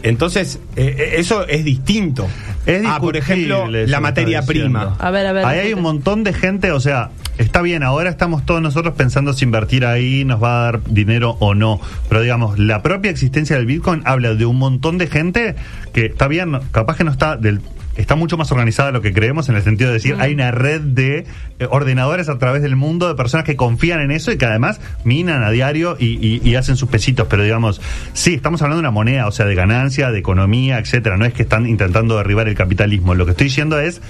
[0.04, 2.28] Entonces, eh, eh, eso es distinto.
[2.66, 4.96] Es a, por ejemplo, la materia prima.
[5.00, 5.46] A ver, a ver.
[5.46, 9.34] Ahí hay un montón de gente, o sea, está bien, ahora estamos todos nosotros pensando
[9.34, 11.80] si invertir ahí nos va a dar dinero o no.
[12.10, 15.56] Pero digamos, la propia existencia del Bitcoin habla de un montón de gente
[15.94, 17.62] que está bien, capaz que no está del
[17.96, 20.52] está mucho más organizada de lo que creemos en el sentido de decir, hay una
[20.52, 21.26] red de
[21.60, 24.80] eh, ordenadores a través del mundo de personas que confían en eso y que además
[25.04, 27.82] minan a diario y, y- y hacen sus pesitos, pero digamos,
[28.14, 31.34] sí, estamos hablando de una moneda, o sea, de ganancia, de economía, etcétera, no es
[31.34, 34.02] que están intentando derribar el capitalismo, lo que estoy diciendo es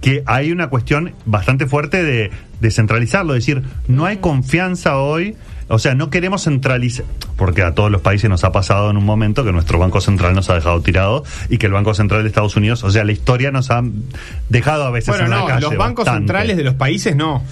[0.00, 5.34] que hay una cuestión bastante fuerte de descentralizarlo, es decir, no hay confianza hoy,
[5.68, 9.04] o sea, no queremos centralizar, porque a todos los países nos ha pasado en un
[9.04, 12.28] momento que nuestro Banco Central nos ha dejado tirado y que el Banco Central de
[12.28, 13.82] Estados Unidos, o sea, la historia nos ha
[14.48, 16.26] dejado a veces Bueno, en la no, calle los bancos bastante.
[16.28, 17.42] centrales de los países no.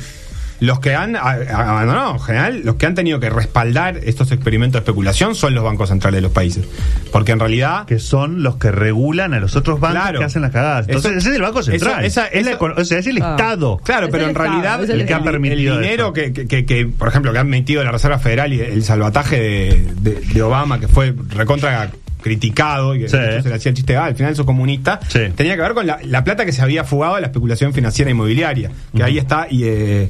[0.62, 4.78] Los que han abandonado, en general, los que han tenido que respaldar estos experimentos de
[4.84, 6.64] especulación son los bancos centrales de los países.
[7.10, 7.84] Porque en realidad.
[7.86, 10.18] que son los que regulan a los otros bancos Claro.
[10.20, 10.86] que hacen las cagadas.
[10.86, 12.04] Entonces, Eso- ese es el Banco Central.
[12.04, 13.30] eso- esa- es, la eso- econo- o sea, es el Ah.
[13.32, 13.78] Estado.
[13.84, 16.12] Claro, Es pero el en Estado, realidad es el el, que ha permitido dinero eso.
[16.12, 19.86] que, que- que, por ejemplo, que han metido la Reserva Federal y el salvataje de,
[20.00, 21.90] de- de Obama, que fue recontra
[22.22, 23.16] criticado y que Sí.
[23.42, 25.18] se le hacía el chiste, ah, al final sos comunista, Sí.
[25.34, 28.12] tenía que ver con la, la plata que se había fugado de la especulación financiera
[28.12, 30.08] inmobiliaria, que ahí está y eh, el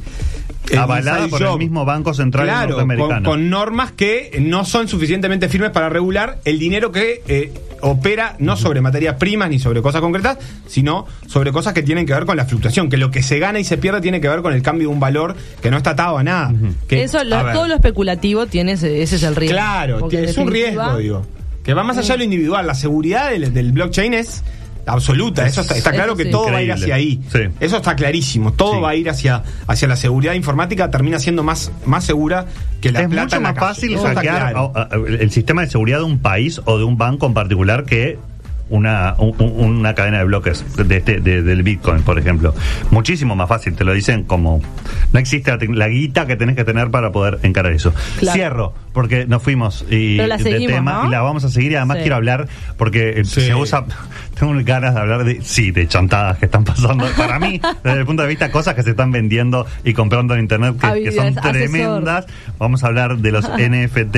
[0.77, 1.59] Avalada por el job.
[1.59, 3.15] mismo Banco Central Claro, norteamericano.
[3.15, 8.37] Con, con normas que no son suficientemente firmes para regular el dinero que eh, opera
[8.39, 12.25] no sobre materias primas ni sobre cosas concretas, sino sobre cosas que tienen que ver
[12.27, 14.53] con la fluctuación, que lo que se gana y se pierde tiene que ver con
[14.53, 16.53] el cambio de un valor que no está atado a nada.
[16.89, 19.57] Que, Eso, lo- a todo lo especulativo tiene ese, ese es el riesgo.
[19.57, 21.27] Claro, es un riesgo, digo.
[21.65, 22.67] Que va más allá de lo individual.
[22.67, 24.43] La seguridad del, del blockchain es
[24.87, 25.47] absoluta.
[25.47, 26.31] Eso está, está claro que sí.
[26.31, 27.21] todo va a ir hacia ahí.
[27.33, 27.41] Sí.
[27.61, 28.53] Eso está clarísimo.
[28.53, 28.81] Todo Sí.
[28.81, 30.91] va a ir hacia, hacia la seguridad informática.
[30.91, 32.47] Termina siendo más, más segura
[32.81, 33.75] que la es plata mucho en la más calle.
[33.75, 34.73] fácil hackear claro.
[35.07, 38.19] el sistema de seguridad de un país o de un banco en particular que
[38.71, 42.55] una, un- un- una cadena de bloques de este, de- del Bitcoin, por ejemplo.
[42.91, 44.63] Muchísimo más fácil, te lo dicen como...
[45.13, 47.93] No existe la, guita que tenés que tener para poder encarar eso.
[48.19, 48.35] Claro.
[48.35, 51.09] Cierro, porque nos fuimos y, Pero la de seguimos, tema ¿no?
[51.09, 52.03] y la vamos a seguir y además Sí.
[52.05, 53.43] quiero hablar porque eh, Sí.
[53.43, 53.85] se usa...
[54.39, 57.05] Tengo ganas de hablar de, sí, de chantadas que están pasando.
[57.17, 60.41] Para mí, desde el punto de vista, cosas que se están vendiendo y comprando en
[60.41, 62.27] internet que, que son tremendas.
[62.59, 64.17] Vamos a hablar de los NFT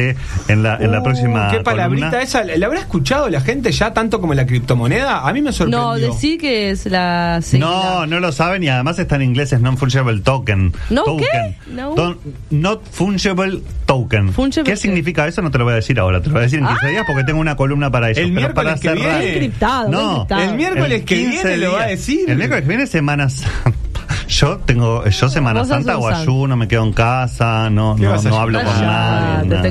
[0.48, 1.50] en la, en la Uh, próxima.
[1.50, 2.22] ¿Qué palabrita columna.
[2.22, 2.44] esa?
[2.44, 5.28] ¿La habrá escuchado la gente ya tanto como la criptomoneda?
[5.28, 5.80] A mí me sorprendió.
[5.80, 7.66] No, decí que es la sigla.
[7.66, 10.72] No, no lo saben y además está en inglés, es non-fungible token.
[10.90, 11.26] ¿No token.
[11.30, 11.56] qué?
[11.72, 11.94] No.
[11.94, 12.18] Don-
[12.50, 14.32] not fungible token.
[14.32, 15.42] Fungible ¿Qué significa eso?
[15.42, 16.88] No te lo voy a decir ahora, te lo voy a decir en 15 Ah.
[16.88, 18.20] días porque tengo una columna para eso.
[18.20, 19.24] El Pero miércoles para que cerrar- viene.
[19.24, 22.28] Está encriptado, está No, el miércoles El que 15 viene lo va a decir.
[22.28, 23.72] El miércoles que viene es Semana Santa.
[24.26, 28.10] Yo tengo, yo Semana Santa un guayú, no me quedo en casa, no, ¿Qué no,
[28.10, 29.70] vas a no hablo con Ah, nadie.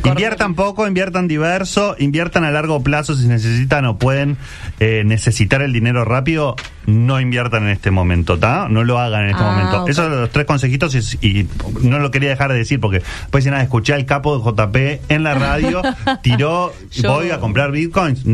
[0.00, 0.08] te.
[0.08, 4.36] Inviertan poco, inviertan diverso, inviertan a largo plazo si necesitan o pueden
[4.80, 6.56] eh, necesitar el dinero rápido,
[6.86, 8.68] no inviertan en este momento, ¿está?
[8.68, 9.86] No lo hagan en este Ah, momento.
[9.88, 11.48] Esos son los tres consejitos y, y
[11.82, 14.76] no lo quería dejar de decir porque después nada, escuché al capo de JP
[15.08, 15.82] en la radio,
[16.22, 18.24] tiró, Yo- voy a comprar bitcoins.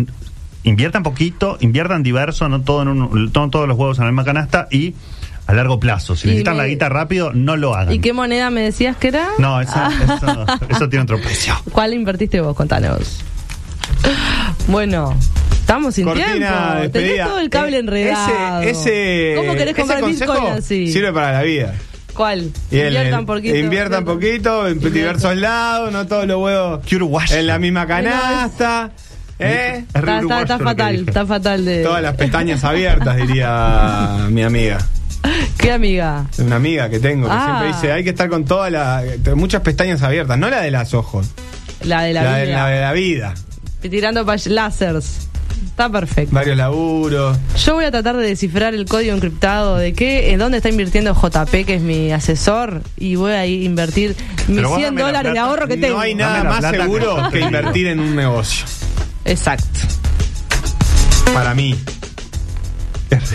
[0.65, 4.25] Inviertan poquito, inviertan diverso, no todo en un, no todos los huevos en la misma
[4.25, 4.95] canasta y
[5.47, 6.15] a largo plazo.
[6.17, 7.95] Si necesitan me- la guita rápido, no lo hagan.
[7.95, 9.29] ¿Y qué moneda me decías que era?
[9.39, 9.91] No, eso, Ah.
[10.59, 11.55] eso, eso tiene otro precio.
[11.73, 12.55] ¿Cuál invertiste vos?
[12.55, 13.21] Contanos.
[14.69, 15.17] Bueno,
[15.53, 16.91] estamos sin Cortina tiempo.
[16.93, 18.61] Tenés todo el cable Eh, enredado.
[18.63, 18.71] Ese,
[19.33, 20.93] ese, ¿Cómo querés comprar Bitcoin así?
[20.93, 21.75] Sirve para la vida.
[22.15, 22.51] ¿Cuál?
[22.71, 23.57] Inviertan eh, poquito.
[23.57, 26.81] inviertan poquito en diversos lados, no todos los huevos
[27.33, 28.91] en la misma canasta.
[28.97, 29.01] ¿Eh?
[29.10, 29.10] Es
[29.41, 31.83] re Está, está- está fatal, está fatal de.
[31.83, 34.79] Todas las pestañas abiertas, diría mi amiga.
[35.59, 36.25] ¿Qué amiga?
[36.39, 37.45] Una amiga que tengo que Ah.
[37.61, 39.05] siempre dice, hay que estar con todas las
[39.37, 41.29] muchas pestañas abiertas, no la de las ojos,
[41.83, 42.57] La de la, la, de, vida.
[42.59, 43.35] la de la vida.
[43.83, 45.27] Tirando lásers.
[45.67, 46.35] Está perfecto.
[46.35, 47.39] Varios laburos.
[47.65, 51.15] Yo voy a tratar de descifrar el código encriptado de qué, en dónde está invirtiendo
[51.15, 54.17] JP, que es mi asesor, y voy a ir a invertir
[54.49, 56.01] mis Pero vos 100 dame la dólares de ahorro que No tengo.
[56.01, 58.67] hay Dame nada más seguro que invertir en un negocio.
[59.25, 59.67] Exacto.
[61.33, 61.77] Para mí.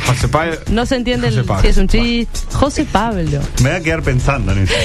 [0.07, 0.55] José Pablo.
[0.71, 2.39] No se entiende el- si es un chiste.
[2.53, 3.41] José Pablo.
[3.61, 4.73] Me voy a quedar pensando en eso.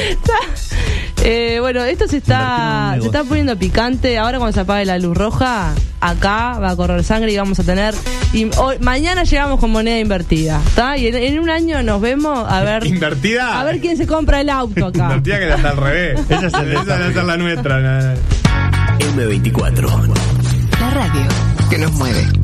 [1.23, 4.17] Eh, bueno, esto se está, se está poniendo picante.
[4.17, 7.63] Ahora cuando se apague la luz roja, acá va a correr sangre y vamos a
[7.63, 7.95] tener...
[8.33, 10.63] Y hoy- mañana llegamos con moneda invertida.
[10.67, 10.97] ¿Está?
[10.97, 12.87] Y en, en un año nos vemos a ver...
[12.87, 13.61] ¿Invertida?
[13.61, 15.03] A ver quién se compra el auto acá.
[15.03, 16.21] Invertida que la está al revés.
[16.31, 16.51] Es Esa
[17.13, 18.15] ser la nuestra.
[19.15, 20.40] M24.
[20.81, 21.29] La radio
[21.69, 22.40] que nos mueve.